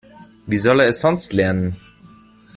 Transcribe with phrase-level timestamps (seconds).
[0.47, 1.75] Wie soll er es sonst lernen?